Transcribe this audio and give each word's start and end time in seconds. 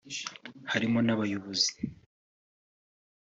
harimo 0.71 0.99
n’abayobozi 1.05 1.69